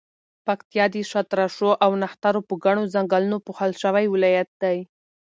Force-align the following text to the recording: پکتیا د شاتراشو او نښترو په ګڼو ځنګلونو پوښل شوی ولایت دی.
پکتیا 0.47 0.85
د 0.93 0.95
شاتراشو 1.11 1.69
او 1.83 1.91
نښترو 2.01 2.41
په 2.47 2.53
ګڼو 2.65 2.83
ځنګلونو 2.93 3.37
پوښل 3.45 3.71
شوی 3.81 4.05
ولایت 4.13 4.49
دی. 4.61 4.77